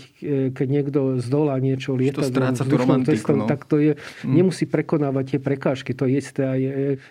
[0.53, 3.49] keď niekto zdolá niečo lietadlom, to romantiku, testom, no.
[3.49, 4.29] tak to je, mm.
[4.37, 5.97] nemusí prekonávať tie prekážky.
[5.97, 6.61] To je isté aj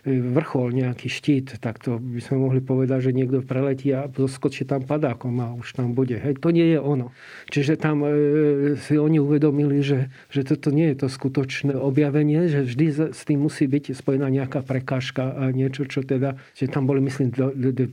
[0.07, 1.59] vrchol, nejaký štít.
[1.59, 5.75] Tak to by sme mohli povedať, že niekto preletí a doskočí tam padákom a už
[5.75, 6.23] tam bude.
[6.23, 7.11] Hej, to nie je ono.
[7.51, 12.63] Čiže tam e, si oni uvedomili, že, že toto nie je to skutočné objavenie, že
[12.63, 17.03] vždy s tým musí byť spojená nejaká prekážka a niečo, čo teda, že tam boli,
[17.03, 17.35] myslím,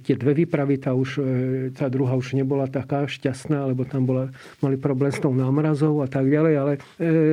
[0.05, 4.03] tie dve výpravy, tá, už, e, tá druhá už nebola tá taká šťastná, lebo tam
[4.03, 6.79] bola, mali problém s tou námrazou a tak ďalej, ale e,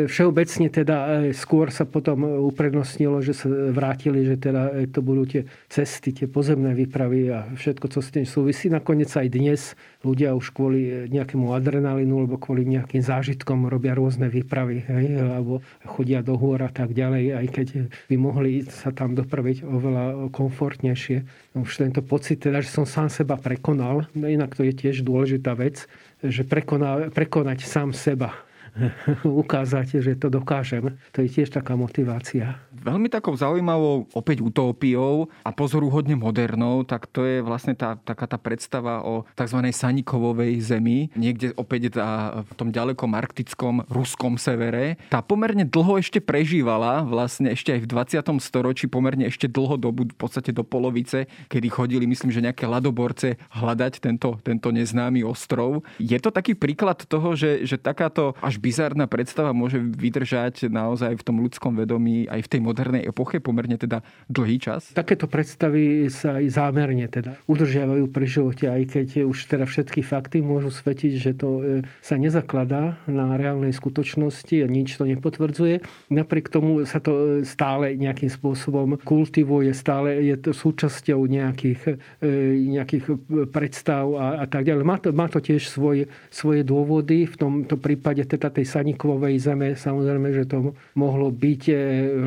[0.06, 5.26] všeobecne teda e, skôr sa potom uprednostnilo, že sa vrátili, že teda e, to budú
[5.26, 8.70] tie cesty, tie pozemné výpravy a všetko, co s tým súvisí.
[8.70, 9.74] Nakoniec aj dnes
[10.06, 16.24] ľudia už kvôli nejakému adrenalinu alebo kvôli nejakým zážitkom robia rôzne výpravy, hej, alebo chodia
[16.24, 17.66] do hôr a tak ďalej, aj keď
[18.08, 21.26] by mohli sa tam dopraviť oveľa komfortnejšie.
[21.58, 25.02] Už tento pocit, teda, že som sám seba prekonal, inak to je tiež
[25.40, 25.76] dôležitá vec,
[26.20, 28.37] že prekoná, prekonať sám seba
[29.44, 30.96] ukázať, že to dokážem.
[31.12, 32.59] To je tiež taká motivácia.
[32.72, 38.38] Veľmi takou zaujímavou opäť utópiou a pozoruhodne modernou, tak to je vlastne tá, taká tá
[38.40, 39.59] predstava o tzv.
[39.70, 44.96] Sanikovovej zemi, niekde opäť tá, v tom ďalekom arktickom ruskom severe.
[45.12, 48.40] Tá pomerne dlho ešte prežívala, vlastne ešte aj v 20.
[48.40, 53.37] storočí, pomerne ešte dlho dobu, v podstate do polovice, kedy chodili, myslím, že nejaké ladoborce
[53.52, 55.83] hľadať tento, tento neznámy ostrov.
[56.00, 61.26] Je to taký príklad toho, že, že takáto až bizarná predstava môže vydržať naozaj v
[61.26, 64.94] tom ľudskom vedomí aj v tej modernej epoche pomerne teda dlhý čas?
[64.94, 70.38] Takéto predstavy sa aj zámerne teda udržiavajú pri živote, aj keď už teda všetky fakty
[70.38, 71.62] môžu svetiť, že to e,
[71.98, 75.83] sa nezakladá na reálnej skutočnosti a nič to nepotvrdzuje.
[76.14, 82.30] Napriek tomu sa to e, stále nejakým spôsobom kultivuje, stále je to súčasťou nejakých, e,
[82.70, 83.18] nejakých
[83.50, 84.85] predstav a, a tak ďalej.
[84.87, 87.24] Má to, má to tiež svoje, svoje dôvody.
[87.26, 91.74] V tomto prípade teda tej Saniklovej zeme, samozrejme, že to mohlo byť e,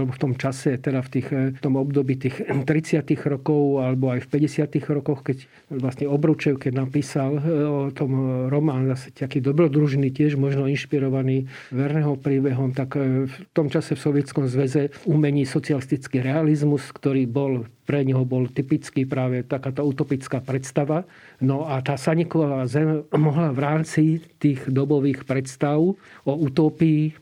[0.07, 4.25] v tom čase, teda v, tých, e, v tom období tých 30 rokov alebo aj
[4.25, 8.12] v 50 rokoch, keď vlastne Obručev, keď napísal e, o tom
[8.47, 14.47] román, zase taký dobrodružný, tiež možno inšpirovaný verného príbehom, tak v tom čase v Sovietskom
[14.47, 21.04] zväze umení socialistický realizmus, ktorý bol pre neho bol typický práve takáto utopická predstava.
[21.43, 24.02] No a tá Saniková zem mohla v rámci
[24.39, 25.80] tých dobových predstav
[26.24, 27.13] o utopii e,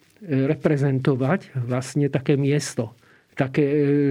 [0.46, 2.94] reprezentovať vlastne také miesto.
[3.34, 3.64] Také,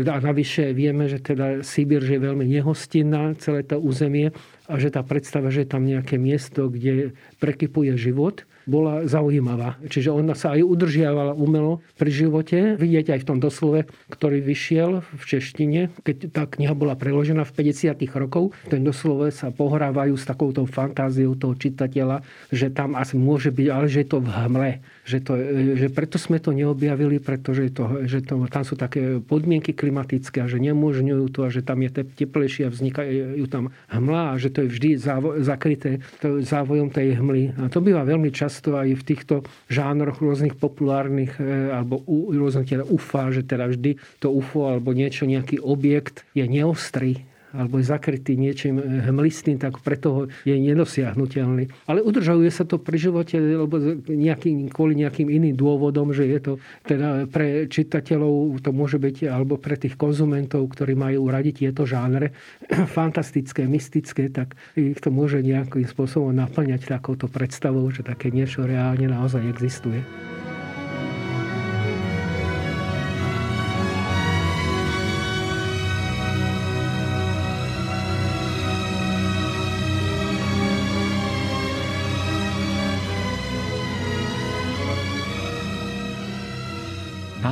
[0.02, 4.34] e, a navyše vieme, že teda Sibír je veľmi nehostinná, celé to územie
[4.66, 9.80] a že tá predstava, že je tam nejaké miesto, kde prekypuje život, bola zaujímavá.
[9.86, 12.58] Čiže ona sa aj udržiavala umelo pri živote.
[12.76, 17.70] Vidieť aj v tom doslove, ktorý vyšiel v češtine, keď tá kniha bola preložená v
[17.70, 17.96] 50.
[18.16, 18.56] rokov.
[18.68, 23.86] Ten doslove sa pohrávajú s takouto fantáziou toho čitateľa, že tam asi môže byť, ale
[23.86, 24.72] že je to v hmle.
[25.10, 25.32] Že, to,
[25.74, 30.46] že preto sme to neobjavili, pretože to, že to, tam sú také podmienky klimatické a
[30.46, 34.62] že nemôžňujú to a že tam je teplejšie a vznikajú tam hmla a že to
[34.62, 37.58] je vždy závo, zakryté závojom tej hmly.
[37.58, 39.34] A to býva veľmi často aj v týchto
[39.66, 45.26] žánroch rôznych populárnych e, alebo rôznych teda UFA, že teda vždy to UFO alebo niečo,
[45.26, 51.70] nejaký objekt je neostrý alebo je zakrytý niečím hmlistým, tak preto je nedosiahnutelný.
[51.90, 56.52] Ale udržuje sa to pri živote lebo nejakým, kvôli nejakým iným dôvodom, že je to
[56.86, 62.32] teda pre čitateľov, to môže byť, alebo pre tých konzumentov, ktorí majú radiť tieto žánre,
[62.98, 69.10] fantastické, mystické, tak ich to môže nejakým spôsobom naplňať takouto predstavou, že také niečo reálne
[69.10, 70.02] naozaj existuje.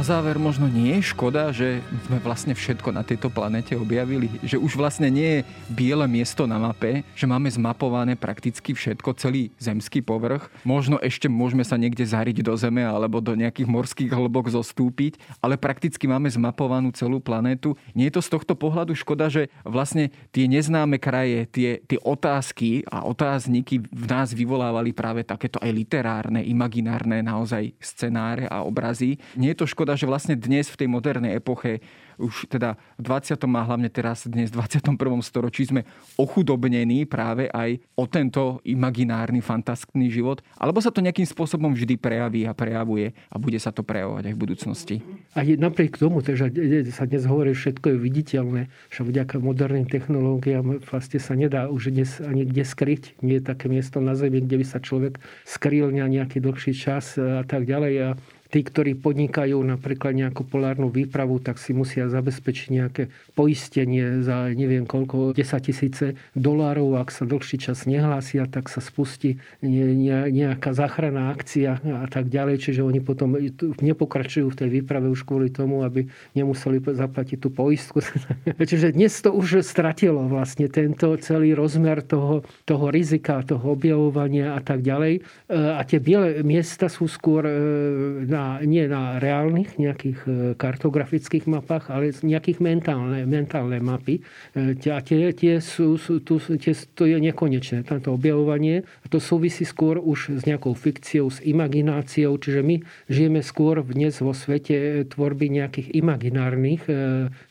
[0.09, 4.33] Záver možno nie je škoda, že sme vlastne všetko na tejto planete objavili.
[4.41, 9.53] Že už vlastne nie je biele miesto na mape, že máme zmapované prakticky všetko, celý
[9.61, 10.49] zemský povrch.
[10.65, 15.61] Možno ešte môžeme sa niekde zariť do zeme alebo do nejakých morských hlbok zostúpiť, ale
[15.61, 17.77] prakticky máme zmapovanú celú planétu.
[17.93, 22.81] Nie je to z tohto pohľadu škoda, že vlastne tie neznáme kraje, tie, tie otázky
[22.89, 29.21] a otázniky v nás vyvolávali práve takéto aj literárne, imaginárne naozaj scenáre a obrazy.
[29.37, 31.83] Nie je to škoda, že vlastne dnes v tej modernej epoche
[32.19, 33.39] už teda v 20.
[33.39, 34.99] a hlavne teraz dnes v 21.
[35.23, 35.87] storočí sme
[36.19, 40.43] ochudobnení práve aj o tento imaginárny, fantastický život?
[40.59, 44.35] Alebo sa to nejakým spôsobom vždy prejaví a prejavuje a bude sa to prejavovať aj
[44.35, 44.97] v budúcnosti?
[45.39, 46.51] A napriek tomu, že
[46.91, 52.19] sa dnes hovorí, všetko je viditeľné, že vďaka moderným technológiám vlastne sa nedá už dnes
[52.19, 53.23] ani kde skryť.
[53.23, 57.15] Nie je také miesto na Zemi, kde by sa človek skryl na nejaký dlhší čas
[57.15, 57.95] a tak ďalej.
[58.03, 58.09] A
[58.49, 63.03] tí, ktorí podnikajú napríklad nejakú polárnu výpravu, tak si musia zabezpečiť nejaké
[63.37, 66.97] poistenie za neviem koľko, 10 tisíce dolárov.
[66.97, 72.65] Ak sa dlhší čas nehlásia, tak sa spustí nejaká záchranná akcia a tak ďalej.
[72.65, 73.37] Čiže oni potom
[73.85, 78.01] nepokračujú v tej výprave už kvôli tomu, aby nemuseli zaplatiť tú poistku.
[78.71, 84.61] Čiže dnes to už stratilo vlastne tento celý rozmer toho, toho rizika, toho objavovania a
[84.65, 85.21] tak ďalej.
[85.53, 87.45] A tie biele miesta sú skôr
[88.25, 94.23] na na, nie na reálnych nejakých e, kartografických mapách, ale nejakých mentálne, mentálne mapy.
[94.55, 98.87] E, a tie, tie sú, sú, tu, tie, to je nekonečné, tamto objavovanie.
[99.11, 102.77] To súvisí skôr už s nejakou fikciou, s imagináciou, čiže my
[103.11, 106.95] žijeme skôr dnes vo svete tvorby nejakých imaginárnych e,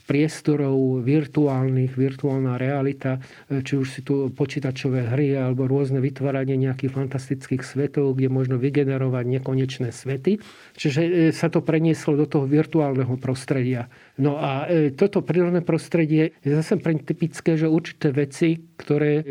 [0.08, 3.20] priestorov virtuálnych, virtuálna realita,
[3.52, 9.26] či už si tu počítačové hry alebo rôzne vytváranie nejakých fantastických svetov, kde možno vygenerovať
[9.28, 10.40] nekonečné svety.
[10.80, 13.92] Čiže e, sa to prenieslo do toho virtuálneho prostredia.
[14.18, 19.24] No a e, toto prírodné prostredie je zase pre typické, že určité veci, ktoré e,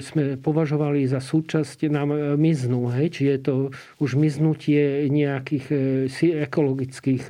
[0.00, 2.88] sme považovali za súčasť, nám e, miznú.
[2.88, 3.20] Hej?
[3.20, 3.54] Čiže je to
[4.00, 5.66] už miznutie nejakých
[6.48, 7.22] ekologických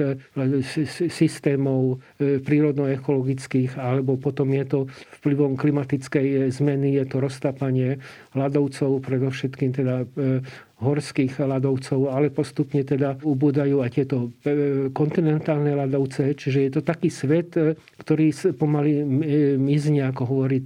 [1.11, 4.78] systémov, prírodno-ekologických, alebo potom je to
[5.22, 7.99] vplyvom klimatickej zmeny, je to roztápanie
[8.39, 10.07] ľadovcov, predovšetkým teda
[10.77, 17.09] horských ľadovcov, ale postupne teda ubúdajú aj tieto e, kontinentálne ľadovce, čiže je to taký
[17.09, 19.05] svet, e, ktorý pomaly e,
[19.57, 20.61] mizne, ako hovorí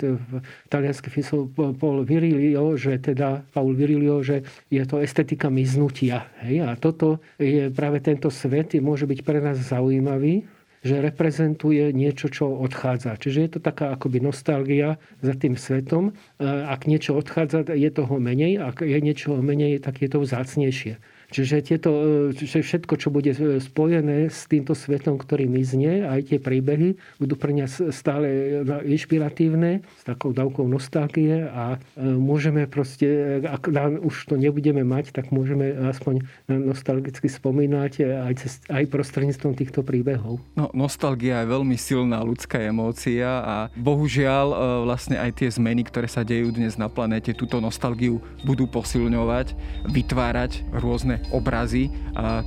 [0.66, 6.26] talianský filosoof Paul Virilio, že teda Paul Virilio, že je to estetika miznutia.
[6.42, 6.66] Hej?
[6.66, 10.42] A toto je práve tento svet, môže byť pre nás zaujímavý,
[10.80, 13.20] že reprezentuje niečo, čo odchádza.
[13.20, 16.16] Čiže je to taká akoby nostalgia za tým svetom.
[16.40, 18.56] Ak niečo odchádza, je toho menej.
[18.56, 20.96] Ak je niečo menej, tak je to vzácnejšie.
[21.30, 21.90] Čiže tieto,
[22.34, 23.30] čiže všetko, čo bude
[23.62, 30.02] spojené s týmto svetom, ktorý mizne, aj tie príbehy, budú pre nás stále inšpiratívne, s
[30.02, 33.70] takou dávkou nostalgie a e, môžeme proste, ak
[34.02, 37.92] už to nebudeme mať, tak môžeme aspoň nostalgicky spomínať
[38.26, 40.42] aj, cez, aj prostredníctvom týchto príbehov.
[40.58, 46.10] No, nostalgia je veľmi silná ľudská emócia a bohužiaľ e, vlastne aj tie zmeny, ktoré
[46.10, 49.54] sa dejú dnes na planéte, túto nostalgiu budú posilňovať,
[49.86, 51.92] vytvárať rôzne obrazy.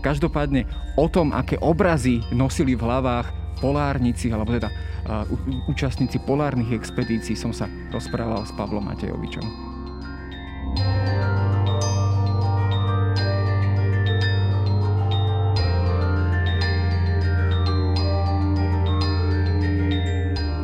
[0.01, 0.65] Každopádne
[0.97, 3.29] o tom, aké obrazy nosili v hlavách
[3.61, 4.73] polárnici, alebo teda
[5.69, 9.45] účastníci polárnych expedícií som sa rozprával s Pavlom Matejovičom.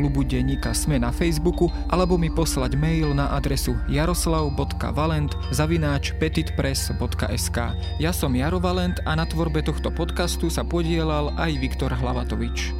[0.00, 7.58] klubu denníka Sme na Facebooku alebo mi poslať mail na adresu jaroslav.valent zavináč petitpress.sk
[8.00, 12.72] Ja som Jaro Valent a na tvorbe tohto podcastu sa podielal aj Viktor Hlavatovič.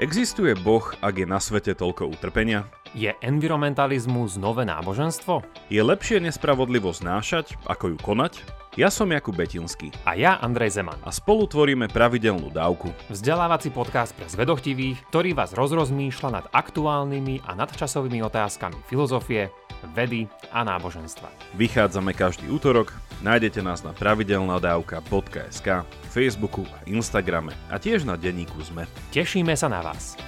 [0.00, 2.79] Existuje Boh, ak je na svete toľko utrpenia?
[2.90, 5.46] Je environmentalizmus nové náboženstvo?
[5.70, 8.42] Je lepšie nespravodlivosť znášať, ako ju konať?
[8.74, 10.98] Ja som Jakub Betinský A ja Andrej Zeman.
[11.06, 12.90] a spolu tvoríme pravidelnú dávku.
[13.06, 19.54] Vzdelávací podcast pre zvedochtivých, ktorý vás rozrozmýšľa nad aktuálnymi a nadčasovými otázkami filozofie,
[19.94, 21.30] vedy a náboženstva.
[21.54, 22.90] Vychádzame každý útorok,
[23.22, 28.90] nájdete nás na pravidelnadavka.sk, Facebooku a Instagrame a tiež na denníku ZME.
[29.14, 30.18] Tešíme sa na vás.